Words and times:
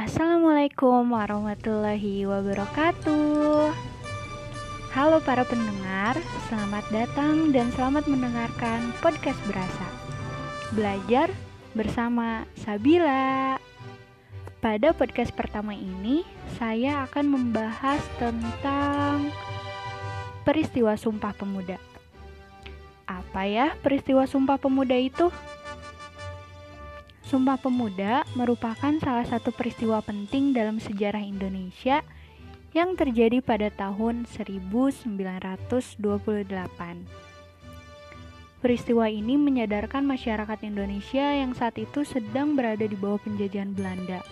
Assalamualaikum 0.00 1.12
warahmatullahi 1.12 2.24
wabarakatuh. 2.24 3.68
Halo 4.96 5.20
para 5.20 5.44
pendengar, 5.44 6.16
selamat 6.48 6.88
datang 6.88 7.52
dan 7.52 7.68
selamat 7.76 8.08
mendengarkan 8.08 8.96
podcast 9.04 9.36
Berasa. 9.44 9.86
Belajar 10.72 11.28
bersama 11.76 12.48
Sabila. 12.56 13.60
Pada 14.64 14.96
podcast 14.96 15.36
pertama 15.36 15.76
ini, 15.76 16.24
saya 16.56 17.04
akan 17.04 17.36
membahas 17.36 18.00
tentang 18.16 19.28
peristiwa 20.48 20.96
Sumpah 20.96 21.36
Pemuda. 21.36 21.76
Apa 23.04 23.44
ya 23.44 23.76
peristiwa 23.84 24.24
Sumpah 24.24 24.56
Pemuda 24.56 24.96
itu? 24.96 25.28
Sumpah 27.30 27.62
Pemuda 27.62 28.26
merupakan 28.34 28.90
salah 28.98 29.22
satu 29.22 29.54
peristiwa 29.54 30.02
penting 30.02 30.50
dalam 30.50 30.82
sejarah 30.82 31.22
Indonesia 31.22 32.02
yang 32.74 32.98
terjadi 32.98 33.38
pada 33.38 33.70
tahun 33.70 34.26
1928. 34.26 35.70
Peristiwa 38.58 39.06
ini 39.06 39.38
menyadarkan 39.38 40.10
masyarakat 40.10 40.58
Indonesia 40.66 41.22
yang 41.22 41.54
saat 41.54 41.78
itu 41.78 42.02
sedang 42.02 42.58
berada 42.58 42.82
di 42.82 42.98
bawah 42.98 43.22
penjajahan 43.22 43.78
Belanda. 43.78 44.26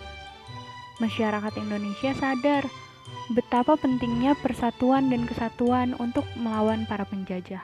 Masyarakat 0.99 1.55
Indonesia 1.55 2.11
sadar 2.19 2.67
betapa 3.31 3.79
pentingnya 3.79 4.35
persatuan 4.43 5.07
dan 5.07 5.23
kesatuan 5.23 5.95
untuk 6.03 6.27
melawan 6.35 6.83
para 6.83 7.07
penjajah. 7.07 7.63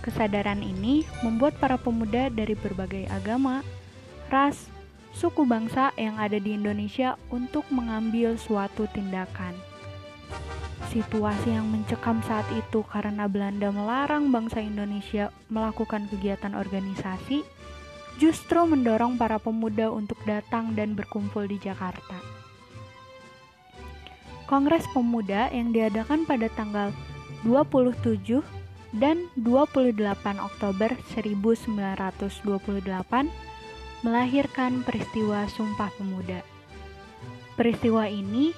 Kesadaran 0.00 0.64
ini 0.64 1.04
membuat 1.20 1.60
para 1.60 1.76
pemuda 1.76 2.32
dari 2.32 2.56
berbagai 2.56 3.04
agama, 3.12 3.60
ras, 4.34 4.66
suku 5.14 5.46
bangsa 5.46 5.94
yang 5.94 6.18
ada 6.18 6.42
di 6.42 6.58
Indonesia 6.58 7.14
untuk 7.30 7.62
mengambil 7.70 8.34
suatu 8.34 8.90
tindakan. 8.90 9.54
Situasi 10.90 11.54
yang 11.54 11.70
mencekam 11.70 12.18
saat 12.26 12.42
itu 12.50 12.82
karena 12.90 13.30
Belanda 13.30 13.70
melarang 13.70 14.34
bangsa 14.34 14.58
Indonesia 14.58 15.30
melakukan 15.46 16.10
kegiatan 16.10 16.58
organisasi 16.58 17.46
justru 18.18 18.58
mendorong 18.66 19.14
para 19.14 19.38
pemuda 19.38 19.94
untuk 19.94 20.18
datang 20.26 20.74
dan 20.74 20.98
berkumpul 20.98 21.46
di 21.46 21.62
Jakarta. 21.62 22.18
Kongres 24.50 24.84
Pemuda 24.90 25.48
yang 25.54 25.70
diadakan 25.70 26.26
pada 26.26 26.50
tanggal 26.52 26.90
27 27.46 28.42
dan 28.98 29.30
28 29.38 29.94
Oktober 30.42 30.90
1928 31.16 33.53
melahirkan 34.04 34.84
peristiwa 34.84 35.48
Sumpah 35.48 35.88
Pemuda. 35.96 36.44
Peristiwa 37.56 38.04
ini 38.04 38.52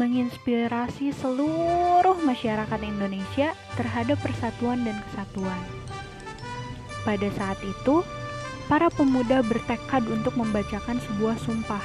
menginspirasi 0.00 1.12
seluruh 1.12 2.16
masyarakat 2.24 2.80
Indonesia 2.80 3.52
terhadap 3.76 4.16
persatuan 4.24 4.88
dan 4.88 4.96
kesatuan. 5.10 5.60
Pada 7.04 7.28
saat 7.36 7.60
itu, 7.60 8.00
para 8.64 8.88
pemuda 8.88 9.44
bertekad 9.44 10.08
untuk 10.08 10.32
membacakan 10.40 10.96
sebuah 11.04 11.36
sumpah. 11.36 11.84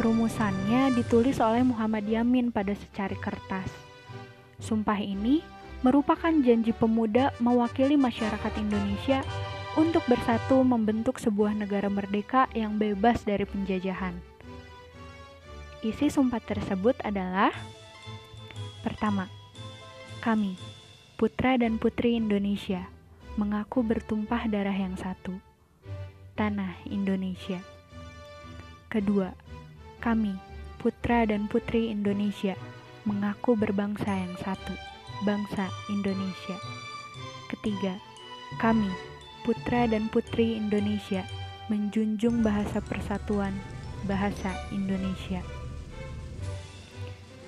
Rumusannya 0.00 0.96
ditulis 0.96 1.36
oleh 1.36 1.60
Muhammad 1.60 2.08
Yamin 2.08 2.48
pada 2.48 2.72
secari 2.72 3.18
kertas. 3.20 3.68
Sumpah 4.56 4.96
ini 4.96 5.44
merupakan 5.84 6.32
janji 6.32 6.72
pemuda 6.72 7.34
mewakili 7.44 7.98
masyarakat 8.00 8.52
Indonesia 8.56 9.20
untuk 9.72 10.04
bersatu 10.04 10.60
membentuk 10.60 11.16
sebuah 11.16 11.56
negara 11.56 11.88
merdeka 11.88 12.44
yang 12.52 12.76
bebas 12.76 13.24
dari 13.24 13.48
penjajahan. 13.48 14.12
Isi 15.80 16.12
sumpah 16.12 16.44
tersebut 16.44 16.94
adalah 17.00 17.50
pertama, 18.84 19.32
kami, 20.20 20.54
putra 21.16 21.56
dan 21.56 21.80
putri 21.80 22.20
Indonesia, 22.20 22.84
mengaku 23.40 23.80
bertumpah 23.80 24.44
darah 24.46 24.76
yang 24.76 24.94
satu, 24.94 25.34
tanah 26.36 26.76
Indonesia. 26.86 27.58
Kedua, 28.92 29.32
kami, 30.04 30.36
putra 30.78 31.24
dan 31.24 31.48
putri 31.48 31.88
Indonesia, 31.88 32.54
mengaku 33.08 33.56
berbangsa 33.56 34.12
yang 34.12 34.36
satu, 34.38 34.76
bangsa 35.24 35.66
Indonesia. 35.88 36.60
Ketiga, 37.50 37.96
kami, 38.60 39.11
putra 39.42 39.90
dan 39.90 40.06
putri 40.08 40.56
Indonesia 40.58 41.26
menjunjung 41.70 42.42
bahasa 42.42 42.82
persatuan, 42.82 43.54
bahasa 44.06 44.50
Indonesia. 44.74 45.42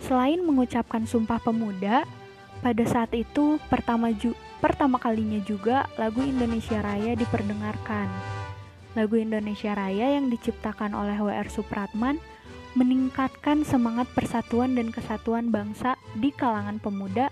Selain 0.04 0.44
mengucapkan 0.44 1.08
Sumpah 1.08 1.40
Pemuda, 1.40 2.04
pada 2.60 2.84
saat 2.84 3.12
itu 3.16 3.56
pertama 3.72 4.12
ju 4.12 4.36
pertama 4.60 4.96
kalinya 4.96 5.40
juga 5.44 5.88
lagu 6.00 6.20
Indonesia 6.24 6.80
Raya 6.80 7.16
diperdengarkan. 7.16 8.08
Lagu 8.94 9.18
Indonesia 9.18 9.74
Raya 9.74 10.16
yang 10.16 10.30
diciptakan 10.30 10.94
oleh 10.94 11.18
W.R. 11.18 11.48
Supratman 11.50 12.22
meningkatkan 12.74 13.62
semangat 13.62 14.10
persatuan 14.16 14.74
dan 14.74 14.90
kesatuan 14.90 15.52
bangsa 15.52 15.94
di 16.16 16.32
kalangan 16.34 16.80
pemuda 16.80 17.30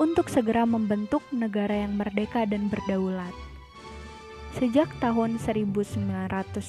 untuk 0.00 0.26
segera 0.26 0.66
membentuk 0.66 1.22
negara 1.30 1.84
yang 1.86 1.94
merdeka 1.94 2.48
dan 2.48 2.66
berdaulat. 2.66 3.51
Sejak 4.52 4.92
tahun 5.00 5.40
1959, 5.40 6.60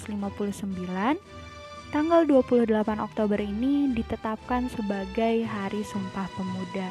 tanggal 1.92 2.22
28 2.24 2.64
Oktober 3.04 3.40
ini 3.44 3.92
ditetapkan 3.92 4.72
sebagai 4.72 5.44
Hari 5.44 5.84
Sumpah 5.84 6.32
Pemuda. 6.32 6.88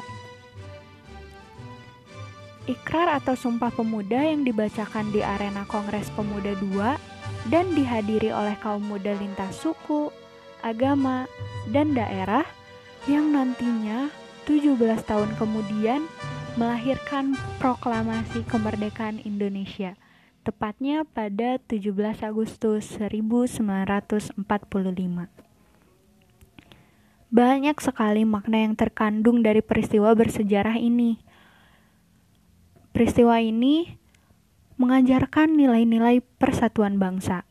Ikrar 2.69 3.09
atau 3.17 3.33
Sumpah 3.33 3.73
Pemuda 3.73 4.21
yang 4.21 4.45
dibacakan 4.45 5.09
di 5.09 5.25
arena 5.25 5.65
Kongres 5.65 6.13
Pemuda 6.13 6.53
II 6.61 6.95
dan 7.49 7.73
dihadiri 7.73 8.29
oleh 8.29 8.53
kaum 8.61 8.85
muda 8.85 9.17
lintas 9.17 9.65
suku, 9.65 10.13
agama, 10.61 11.25
dan 11.73 11.97
daerah 11.97 12.45
yang 13.09 13.33
nantinya 13.33 14.13
17 14.47 14.77
tahun 15.09 15.35
kemudian 15.41 16.05
melahirkan 16.55 17.33
proklamasi 17.57 18.45
kemerdekaan 18.47 19.19
Indonesia 19.25 19.97
tepatnya 20.43 21.07
pada 21.07 21.55
17 21.71 21.95
Agustus 22.27 22.99
1945. 22.99 24.35
Banyak 27.33 27.77
sekali 27.79 28.27
makna 28.27 28.67
yang 28.67 28.75
terkandung 28.75 29.39
dari 29.39 29.63
peristiwa 29.63 30.11
bersejarah 30.13 30.75
ini. 30.75 31.17
Peristiwa 32.91 33.39
ini 33.39 33.97
mengajarkan 34.75 35.55
nilai-nilai 35.55 36.21
persatuan 36.37 36.99
bangsa. 36.99 37.47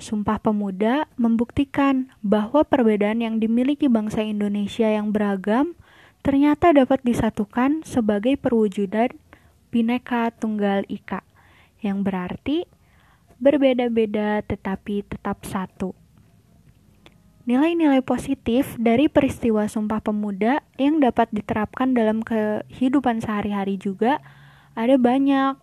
Sumpah 0.00 0.40
Pemuda 0.40 1.06
membuktikan 1.20 2.10
bahwa 2.24 2.64
perbedaan 2.64 3.22
yang 3.22 3.38
dimiliki 3.38 3.86
bangsa 3.92 4.24
Indonesia 4.24 4.88
yang 4.88 5.12
beragam 5.12 5.76
ternyata 6.24 6.74
dapat 6.74 7.04
disatukan 7.06 7.86
sebagai 7.86 8.34
perwujudan 8.40 9.14
Bhinneka 9.70 10.34
Tunggal 10.34 10.82
Ika 10.90 11.35
yang 11.86 12.02
berarti 12.02 12.66
berbeda-beda 13.38 14.42
tetapi 14.42 15.06
tetap 15.06 15.46
satu. 15.46 15.94
Nilai-nilai 17.46 18.02
positif 18.02 18.74
dari 18.74 19.06
peristiwa 19.06 19.70
Sumpah 19.70 20.02
Pemuda 20.02 20.66
yang 20.82 20.98
dapat 20.98 21.30
diterapkan 21.30 21.94
dalam 21.94 22.26
kehidupan 22.26 23.22
sehari-hari 23.22 23.78
juga 23.78 24.18
ada 24.74 24.98
banyak. 24.98 25.54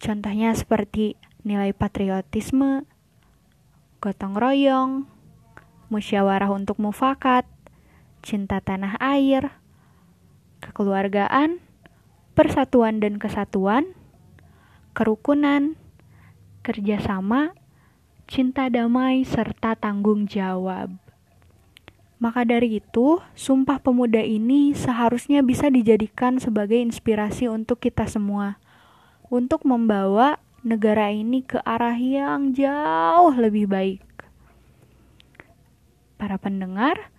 Contohnya 0.00 0.56
seperti 0.56 1.20
nilai 1.44 1.76
patriotisme, 1.76 2.88
gotong 4.00 4.32
royong, 4.32 5.04
musyawarah 5.92 6.48
untuk 6.48 6.80
mufakat, 6.80 7.44
cinta 8.24 8.64
tanah 8.64 8.96
air, 9.04 9.52
kekeluargaan, 10.64 11.60
persatuan 12.32 12.96
dan 12.96 13.20
kesatuan, 13.20 13.92
kerukunan, 14.94 15.74
kerjasama, 16.62 17.52
cinta 18.30 18.70
damai, 18.70 19.26
serta 19.26 19.74
tanggung 19.74 20.30
jawab. 20.30 20.94
Maka 22.22 22.46
dari 22.46 22.80
itu, 22.80 23.20
Sumpah 23.36 23.82
Pemuda 23.82 24.22
ini 24.22 24.72
seharusnya 24.72 25.44
bisa 25.44 25.68
dijadikan 25.68 26.40
sebagai 26.40 26.78
inspirasi 26.80 27.50
untuk 27.50 27.82
kita 27.82 28.08
semua, 28.08 28.56
untuk 29.28 29.66
membawa 29.66 30.40
negara 30.64 31.12
ini 31.12 31.44
ke 31.44 31.60
arah 31.66 31.98
yang 31.98 32.56
jauh 32.56 33.34
lebih 33.36 33.68
baik. 33.68 34.06
Para 36.16 36.40
pendengar, 36.40 37.12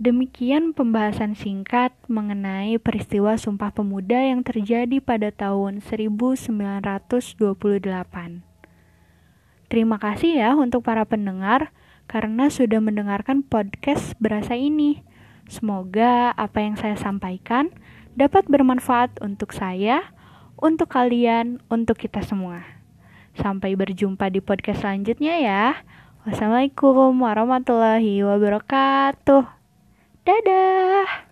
Demikian 0.00 0.72
pembahasan 0.72 1.36
singkat 1.36 1.92
mengenai 2.08 2.80
peristiwa 2.80 3.36
Sumpah 3.36 3.68
Pemuda 3.68 4.16
yang 4.16 4.40
terjadi 4.40 4.96
pada 4.96 5.28
tahun 5.28 5.84
1928. 5.84 7.36
Terima 9.68 9.96
kasih 10.00 10.32
ya 10.40 10.56
untuk 10.56 10.88
para 10.88 11.04
pendengar. 11.04 11.76
karena 12.10 12.50
sudah 12.50 12.82
mendengarkan 12.82 13.46
podcast 13.46 14.18
berasa 14.18 14.58
ini. 14.58 15.06
Semoga 15.46 16.34
apa 16.34 16.58
yang 16.58 16.74
saya 16.74 16.98
sampaikan 16.98 17.70
dapat 18.18 18.50
bermanfaat 18.50 19.22
untuk 19.22 19.54
saya, 19.54 20.10
untuk 20.58 20.90
kalian, 20.90 21.62
untuk 21.70 21.94
kita 21.94 22.18
semua. 22.26 22.66
Sampai 23.38 23.78
berjumpa 23.78 24.26
di 24.26 24.42
podcast 24.42 24.82
selanjutnya 24.82 25.38
ya. 25.38 25.86
Wassalamualaikum 26.26 27.14
warahmatullahi 27.14 28.26
wabarakatuh. 28.26 29.59
Dadah. 30.30 31.29